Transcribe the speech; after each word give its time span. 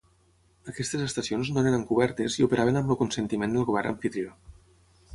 Aquestes 0.71 1.03
estacions 1.07 1.51
no 1.57 1.63
eren 1.63 1.77
encobertes 1.81 2.39
i 2.41 2.49
operaven 2.49 2.83
amb 2.83 2.93
el 2.97 3.01
consentiment 3.05 3.57
del 3.59 3.71
govern 3.73 3.95
amfitrió. 3.97 4.39